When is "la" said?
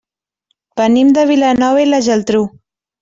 1.91-2.01